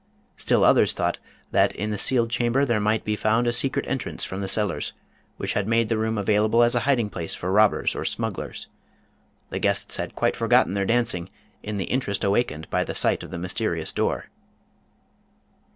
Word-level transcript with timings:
Still 0.35 0.63
others 0.63 0.93
thought 0.93 1.19
that 1.51 1.75
in 1.75 1.91
the 1.91 1.95
sealed 1.99 2.31
chamber 2.31 2.65
there 2.65 2.79
might 2.79 3.03
be 3.03 3.15
found 3.15 3.45
a 3.45 3.53
secret 3.53 3.85
entrance 3.87 4.23
from 4.23 4.41
the 4.41 4.47
cellars, 4.47 4.93
which 5.37 5.53
had 5.53 5.67
made 5.67 5.89
the 5.89 5.97
room 5.99 6.17
available 6.17 6.63
as 6.63 6.73
a 6.73 6.79
hiding 6.89 7.07
place 7.07 7.35
for 7.35 7.51
robbers 7.51 7.93
or 7.93 8.03
smugglers. 8.03 8.67
The 9.51 9.59
guests 9.59 9.97
had 9.97 10.15
quite 10.15 10.35
forgotten 10.35 10.73
their 10.73 10.85
dancing 10.87 11.29
in 11.61 11.77
the 11.77 11.85
interest 11.85 12.23
awakened 12.23 12.67
by 12.71 12.83
the 12.83 12.95
sight 12.95 13.21
of 13.21 13.29
the 13.29 13.37
mysterious 13.37 13.91
door. 13.93 14.25